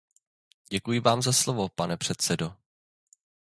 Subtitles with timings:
[0.69, 2.57] Děkuji vám za slovo, pane předsedo.